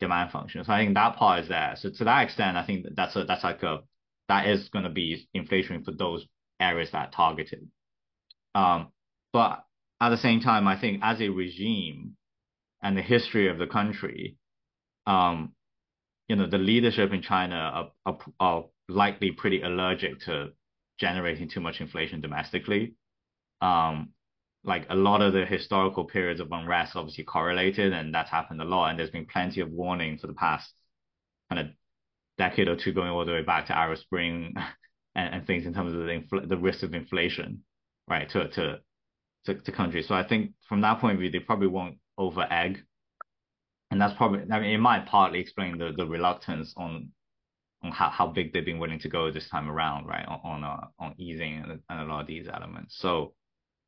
[0.00, 0.64] demand function.
[0.64, 1.74] So I think that part is there.
[1.76, 3.80] So to that extent, I think that's a that's like a
[4.28, 6.26] that is going to be inflationary for those
[6.60, 7.68] areas that are targeted.
[8.54, 8.88] Um,
[9.32, 9.64] but
[10.00, 12.16] at the same time, I think as a regime
[12.82, 14.36] and the history of the country,
[15.06, 15.52] um,
[16.28, 20.50] you know, the leadership in China are, are, are likely pretty allergic to
[20.98, 22.94] generating too much inflation domestically.
[23.60, 24.10] Um,
[24.64, 28.64] like a lot of the historical periods of unrest obviously correlated, and that's happened a
[28.64, 28.90] lot.
[28.90, 30.72] And there's been plenty of warning for the past
[31.50, 31.74] kind of
[32.36, 34.54] decade or two, going all the way back to Arab Spring
[35.14, 37.62] and, and things in terms of the infl- the risk of inflation,
[38.08, 38.80] right, to to
[39.48, 40.06] to, to countries.
[40.08, 42.82] So I think from that point of view, they probably won't over egg,
[43.90, 47.10] and that's probably I mean it might partly explain the the reluctance on
[47.82, 50.64] on how, how big they've been willing to go this time around, right, on on,
[50.64, 52.96] uh, on easing and, and a lot of these elements.
[52.98, 53.34] So,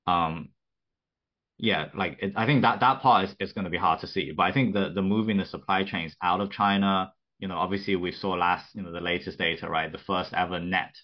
[0.06, 0.50] um,
[1.58, 4.06] yeah, like it, I think that that part is, is going to be hard to
[4.06, 7.56] see, but I think the the moving the supply chains out of China, you know,
[7.56, 10.94] obviously we saw last, you know, the latest data, right, the first ever net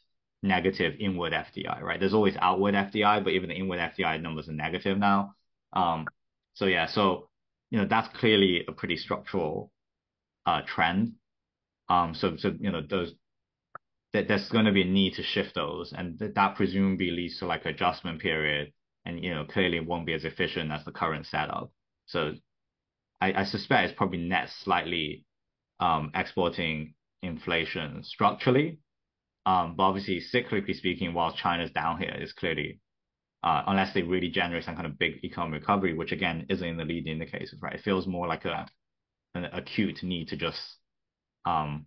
[0.43, 1.99] negative inward FDI, right?
[1.99, 5.35] There's always outward FDI, but even the inward FDI numbers are negative now.
[5.73, 6.07] Um,
[6.55, 7.29] so yeah, so
[7.71, 9.73] you know that's clearly a pretty structural
[10.47, 11.13] uh, trend.
[11.89, 13.13] Um, so so you know those
[14.13, 17.39] that there's going to be a need to shift those, and th- that presumably leads
[17.39, 18.73] to like adjustment period,
[19.05, 21.71] and you know clearly won't be as efficient as the current setup.
[22.07, 22.35] So
[23.21, 25.25] I, I suspect it's probably net slightly
[25.81, 28.79] um, exporting inflation structurally,
[29.47, 32.81] um, but obviously, cyclically speaking, while China's down here, is clearly,
[33.45, 36.77] uh, unless they really generate some kind of big economic recovery, which again isn't in
[36.77, 37.75] the leading indicators, right?
[37.75, 38.67] It feels more like a
[39.37, 40.59] an acute need to just,
[41.45, 41.87] um,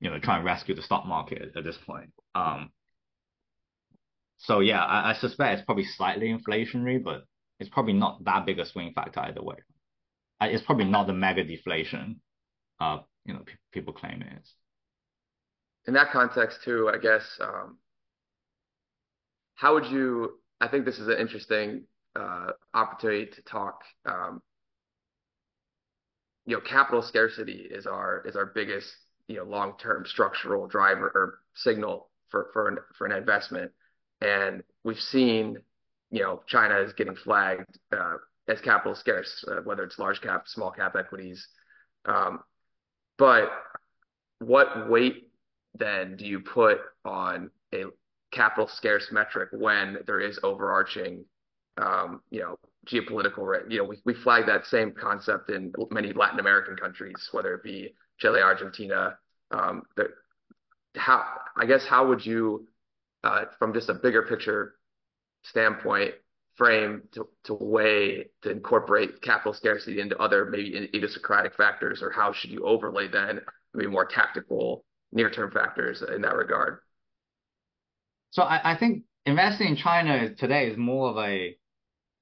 [0.00, 2.10] you know, try and rescue the stock market at this point.
[2.34, 2.70] Um,
[4.38, 7.22] so yeah, I, I suspect it's probably slightly inflationary, but
[7.60, 9.56] it's probably not that big a swing factor either way.
[10.40, 12.20] It's probably not the mega deflation,
[12.80, 14.54] uh, you know, people claim it is
[15.86, 17.78] in that context too, I guess, um,
[19.54, 21.84] how would you, I think this is an interesting
[22.16, 24.40] uh, opportunity to talk, um,
[26.46, 28.88] you know, capital scarcity is our is our biggest,
[29.28, 33.72] you know, long-term structural driver or signal for for an, for an investment.
[34.20, 35.56] And we've seen,
[36.10, 38.16] you know, China is getting flagged uh,
[38.46, 41.48] as capital scarce, uh, whether it's large cap, small cap equities.
[42.04, 42.40] Um,
[43.16, 43.50] but
[44.38, 45.30] what weight
[45.74, 47.84] then do you put on a
[48.32, 51.24] capital scarce metric when there is overarching,
[51.78, 52.56] um, you know,
[52.86, 57.54] geopolitical, you know, we, we flag that same concept in many Latin American countries, whether
[57.54, 59.16] it be Chile, Argentina.
[59.50, 60.08] Um, the,
[60.96, 61.24] how,
[61.56, 62.68] I guess, how would you,
[63.22, 64.74] uh, from just a bigger picture
[65.42, 66.14] standpoint,
[66.56, 72.32] frame to, to weigh to incorporate capital scarcity into other maybe idiosyncratic factors, or how
[72.32, 73.40] should you overlay then
[73.74, 74.84] maybe more tactical
[75.14, 76.80] near-term factors in that regard.
[78.30, 81.56] So I, I think investing in China today is more of a,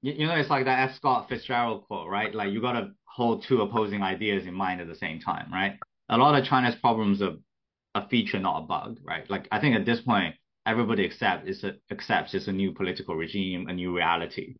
[0.01, 0.95] you, know, it's like that F.
[0.95, 2.33] Scott Fitzgerald quote, right?
[2.33, 5.77] Like you got to hold two opposing ideas in mind at the same time, right?
[6.09, 7.33] A lot of China's problems are
[7.95, 9.27] a feature, not a bug, right?
[9.29, 13.15] Like I think at this point, everybody accept it's a, accepts it's a new political
[13.15, 14.55] regime, a new reality.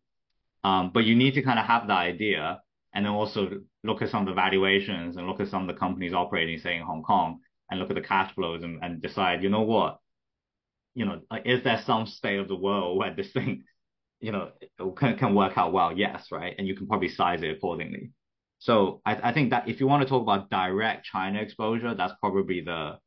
[0.64, 2.60] Um, but you need to kind of have the idea
[2.94, 5.78] and then also look at some of the valuations and look at some of the
[5.78, 9.42] companies operating, say, in Hong Kong, and look at the cash flows and, and decide,
[9.42, 9.98] you know what,
[10.94, 13.64] you know, is there some state of the world where this thing,
[14.20, 14.50] you know,
[14.96, 15.96] can, can work out well?
[15.96, 16.54] Yes, right.
[16.56, 18.12] And you can probably size it accordingly.
[18.60, 22.14] So I, I think that if you want to talk about direct China exposure, that's
[22.20, 22.98] probably the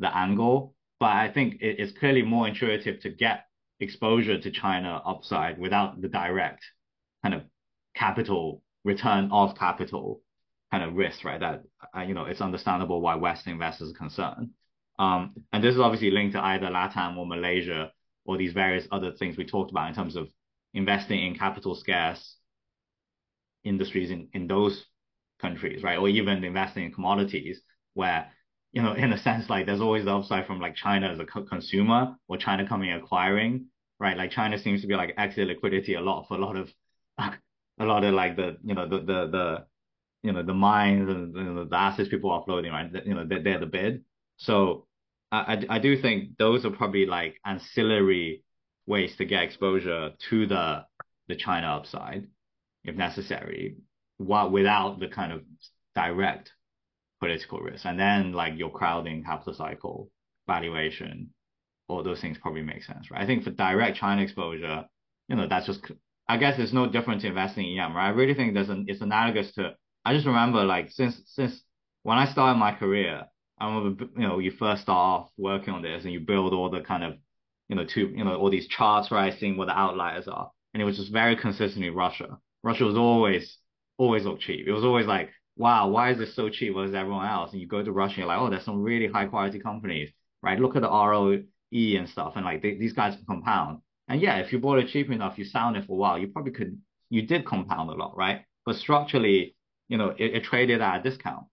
[0.00, 0.74] the angle.
[0.98, 3.46] but I think it, it's clearly more intuitive to get
[3.80, 6.64] exposure to China upside without the direct
[7.22, 7.42] kind of
[7.94, 10.20] capital return of capital
[10.72, 11.38] kind of risk, right?
[11.38, 11.62] That
[11.96, 14.50] uh, you know it's understandable why Western investors are concerned.
[14.98, 17.92] Um, and this is obviously linked to either LATAM or Malaysia
[18.24, 20.28] or these various other things we talked about in terms of
[20.74, 22.36] investing in capital scarce
[23.64, 24.84] industries in, in those
[25.40, 25.98] countries, right?
[25.98, 27.60] Or even investing in commodities
[27.94, 28.30] where,
[28.72, 31.24] you know, in a sense, like there's always the upside from like China as a
[31.24, 33.66] co- consumer or China coming acquiring,
[33.98, 34.16] right?
[34.16, 36.72] Like China seems to be like exit liquidity a lot for a lot of,
[37.18, 39.66] a lot of like the, you know, the, the, the,
[40.22, 42.90] you know, the mines and you know, the assets people are offloading, right?
[43.06, 44.04] You know, they're, they're the bid.
[44.36, 44.86] So
[45.30, 48.44] I, I do think those are probably like ancillary
[48.86, 50.84] ways to get exposure to the
[51.28, 52.26] the China upside
[52.84, 53.76] if necessary,
[54.18, 55.42] while without the kind of
[55.94, 56.50] direct
[57.20, 57.84] political risk.
[57.84, 60.10] And then like your crowding capital cycle
[60.46, 61.30] valuation,
[61.88, 63.22] all those things probably make sense, right?
[63.22, 64.84] I think for direct China exposure,
[65.28, 65.80] you know, that's just
[66.28, 68.06] I guess it's no different to investing in EM, right?
[68.06, 69.74] I really think there's an it's analogous to
[70.04, 71.62] I just remember like since since
[72.02, 73.26] when I started my career,
[73.58, 76.68] I remember, you know, you first start off working on this and you build all
[76.68, 77.14] the kind of,
[77.68, 80.50] you know, two, you know, all these charts, right, seeing what the outliers are.
[80.74, 82.38] And it was just very consistently Russia.
[82.64, 83.58] Russia was always,
[83.98, 84.66] always look cheap.
[84.66, 87.52] It was always like, wow, why is this so cheap versus everyone else?
[87.52, 90.10] And you go to Russia, you're like, oh, there's some really high quality companies,
[90.42, 90.58] right?
[90.58, 92.32] Look at the ROE and stuff.
[92.36, 93.80] And like they, these guys can compound.
[94.08, 96.28] And yeah, if you bought it cheap enough, you sound it for a while, you
[96.28, 96.78] probably could,
[97.10, 98.44] you did compound a lot, right?
[98.66, 99.54] But structurally,
[99.92, 101.44] you know, it, it traded at a discount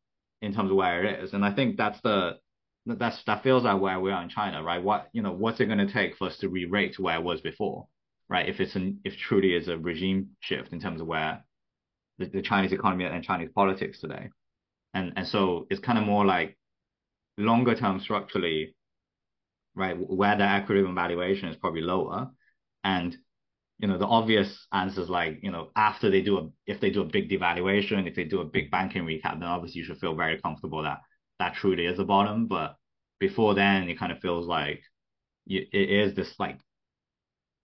[0.41, 1.33] in terms of where it is.
[1.33, 2.37] And I think that's the
[2.85, 4.81] that's that feels like where we are in China, right?
[4.81, 7.23] What you know, what's it going to take for us to re-rate to where it
[7.23, 7.87] was before,
[8.29, 8.47] right?
[8.47, 11.43] If it's an if truly is a regime shift in terms of where
[12.17, 14.29] the, the Chinese economy and Chinese politics today,
[14.93, 16.57] and and so it's kind of more like
[17.37, 18.73] longer term structurally,
[19.75, 19.97] right?
[19.99, 22.31] Where the equilibrium valuation is probably lower,
[22.85, 23.17] and
[23.79, 27.01] you know, the obvious answers like, you know, after they do a, if they do
[27.01, 30.15] a big devaluation, if they do a big banking recap, then obviously you should feel
[30.15, 30.99] very comfortable that
[31.39, 32.47] that truly is the bottom.
[32.47, 32.75] But
[33.19, 34.81] before then, it kind of feels like
[35.47, 36.59] it is this like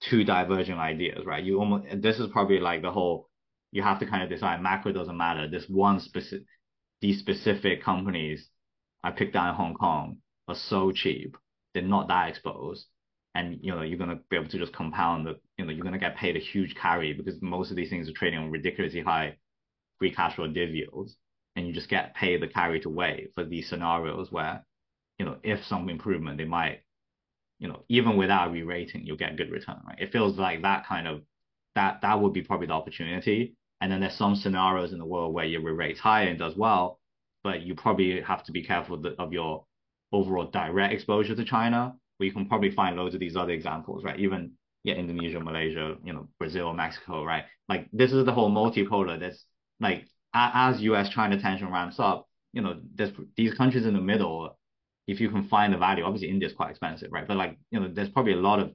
[0.00, 1.42] two diverging ideas, right?
[1.42, 3.29] You almost, this is probably like the whole,
[3.72, 5.48] you have to kind of decide macro doesn't matter.
[5.48, 6.46] This one specific,
[7.00, 8.48] these specific companies
[9.03, 11.37] I picked out in Hong Kong are so cheap.
[11.74, 12.87] They're not that exposed
[13.35, 15.98] and you know you're gonna be able to just compound the you know you're gonna
[15.98, 19.37] get paid a huge carry because most of these things are trading on ridiculously high
[19.98, 21.16] free cash flow div yields,
[21.57, 24.62] and you just get paid the carry to wait for these scenarios where
[25.18, 26.81] you know if some improvement they might
[27.59, 31.09] you know even without re-rating you'll get good return right it feels like that kind
[31.09, 31.22] of
[31.74, 35.33] that that would be probably the opportunity and then there's some scenarios in the world
[35.33, 37.00] where your re-rates higher and does well
[37.42, 39.64] but you probably have to be careful of your
[40.12, 44.18] overall direct exposure to China we can probably find loads of these other examples, right?
[44.20, 44.53] Even
[44.85, 47.44] yeah, Indonesia, Malaysia, you know, Brazil, Mexico, right?
[47.68, 49.18] Like this is the whole multipolar.
[49.18, 49.44] That's
[49.81, 51.09] like as U.S.
[51.09, 54.57] China tension ramps up, you know, there's these countries in the middle.
[55.07, 57.27] If you can find the value, obviously India is quite expensive, right?
[57.27, 58.73] But like you know, there's probably a lot of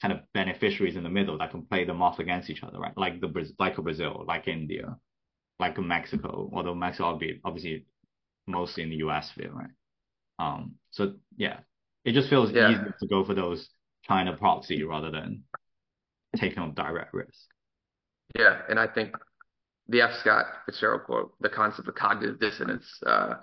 [0.00, 2.96] kind of beneficiaries in the middle that can play them off against each other, right?
[2.96, 4.96] Like the like a Brazil, like India,
[5.58, 7.84] like Mexico, although Mexico obviously
[8.46, 9.30] mostly in the U.S.
[9.30, 9.70] sphere, right?
[10.38, 11.60] Um, so yeah,
[12.04, 12.70] it just feels yeah.
[12.70, 13.68] easier to go for those
[14.06, 15.42] China proxy rather than
[16.36, 17.46] taking on direct risk.
[18.34, 19.14] Yeah, and I think
[19.88, 20.10] the F.
[20.20, 23.34] Scott Fitzgerald quote, the concept of cognitive dissonance, uh,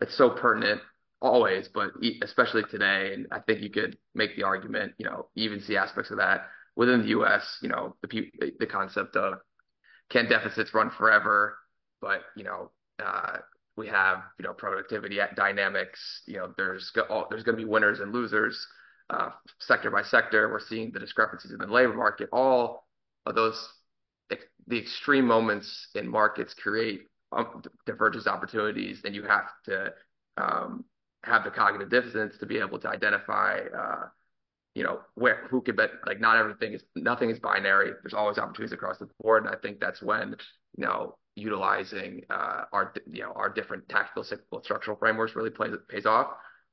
[0.00, 0.80] it's so pertinent
[1.20, 1.90] always, but
[2.22, 3.12] especially today.
[3.14, 6.46] And I think you could make the argument, you know, even see aspects of that
[6.76, 7.58] within the U.S.
[7.62, 9.34] You know, the the concept of
[10.10, 11.56] can deficits run forever,
[12.00, 12.70] but you know,
[13.04, 13.38] uh,
[13.76, 16.22] we have you know productivity dynamics.
[16.26, 16.90] You know, there's
[17.30, 18.66] there's going to be winners and losers,
[19.10, 20.50] uh, sector by sector.
[20.50, 22.28] We're seeing the discrepancies in the labor market.
[22.32, 22.86] All
[23.26, 23.68] of those
[24.66, 29.92] the extreme moments in markets create um, divergence opportunities, and you have to
[30.36, 30.84] um,
[31.24, 33.58] have the cognitive dissonance to be able to identify.
[33.76, 34.04] Uh,
[34.76, 38.38] you know where who could bet like not everything is nothing is binary there's always
[38.38, 40.36] opportunities across the board and i think that's when
[40.76, 45.74] you know utilizing uh, our you know our different tactical, cyclical, structural frameworks really plays
[45.88, 46.28] pays off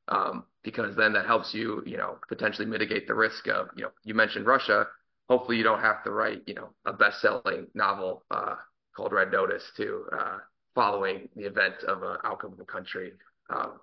[0.08, 3.92] um, because then that helps you you know potentially mitigate the risk of you know
[4.04, 4.88] you mentioned Russia.
[5.30, 8.56] Hopefully you don't have to write you know a best-selling novel uh,
[8.96, 10.38] called Red Notice to uh,
[10.74, 13.14] following the event of an outcome of a country.
[13.50, 13.80] Um,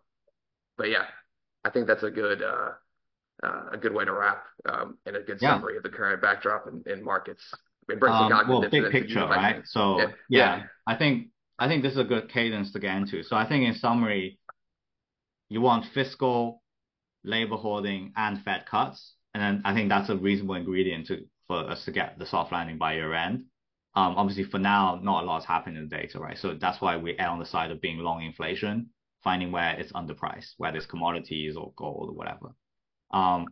[0.77, 1.05] but yeah,
[1.65, 2.71] I think that's a good uh,
[3.43, 5.77] uh, a good way to wrap um, and a good summary yeah.
[5.79, 7.43] of the current backdrop in, in markets
[7.91, 9.63] um, well, big picture, right?
[9.67, 13.23] So yeah, yeah, I think I think this is a good cadence to get into.
[13.23, 14.39] So I think in summary,
[15.49, 16.63] you want fiscal
[17.25, 19.15] labor hoarding, and Fed cuts.
[19.33, 22.53] And then I think that's a reasonable ingredient to for us to get the soft
[22.53, 23.45] landing by year end.
[23.97, 26.39] Um, obviously, for now, not a lot lot's happening in the data, right?
[26.39, 28.91] So that's why we err on the side of being long inflation,
[29.23, 32.55] finding where it's underpriced, whether it's commodities or gold or whatever.
[33.13, 33.47] Um,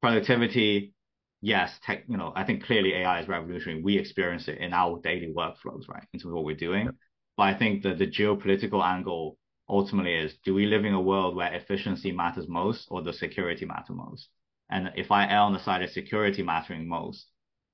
[0.00, 0.92] productivity,
[1.40, 3.82] yes, tech, you know, I think clearly AI is revolutionary.
[3.82, 6.90] We experience it in our daily workflows, right, in terms of what we're doing.
[7.36, 11.34] But I think that the geopolitical angle ultimately is, do we live in a world
[11.34, 14.28] where efficiency matters most or does security matter most?
[14.70, 17.26] And if I err on the side of security mattering most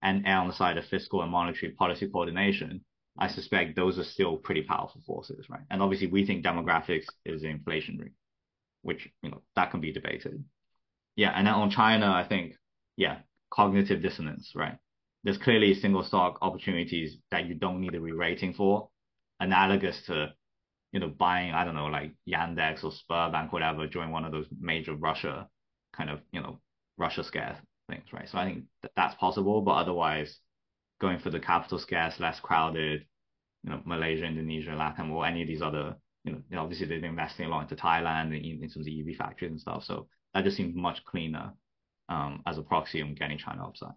[0.02, 2.84] and err on the side of fiscal and monetary policy coordination,
[3.18, 5.62] I suspect those are still pretty powerful forces, right?
[5.70, 8.12] And obviously we think demographics is inflationary,
[8.82, 10.44] which, you know, that can be debated.
[11.16, 11.32] Yeah.
[11.34, 12.54] And then on China, I think,
[12.96, 13.18] yeah,
[13.50, 14.78] cognitive dissonance, right?
[15.22, 18.88] There's clearly single stock opportunities that you don't need a re-rating for,
[19.38, 20.32] analogous to,
[20.92, 24.46] you know, buying, I don't know, like Yandex or Sberbank, whatever, during one of those
[24.58, 25.48] major Russia
[25.96, 26.60] kind of, you know,
[26.98, 28.28] Russia scare things, right?
[28.28, 30.38] So I think that that's possible, but otherwise
[31.00, 33.04] going for the capital scarce, less crowded,
[33.64, 37.10] you know, Malaysia, Indonesia, LATAM, or any of these other, you know, obviously they've been
[37.10, 39.84] investing a lot into Thailand in, in terms of the EV factories and stuff.
[39.84, 41.52] So that just seems much cleaner
[42.08, 43.94] um, as a proxy on getting China upside.